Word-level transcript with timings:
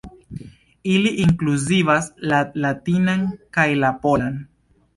Ili 0.93 1.11
inkluzivas 1.25 2.09
la 2.33 2.41
latinan 2.65 3.25
kaj 3.59 3.69
la 3.85 3.95
polan. 4.07 4.45